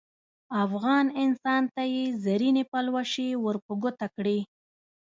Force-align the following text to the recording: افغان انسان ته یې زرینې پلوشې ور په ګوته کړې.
افغان 0.65 1.05
انسان 1.23 1.63
ته 1.73 1.83
یې 1.93 2.03
زرینې 2.23 2.63
پلوشې 2.71 3.29
ور 3.43 3.55
په 3.65 3.73
ګوته 3.81 4.07
کړې. 4.15 4.39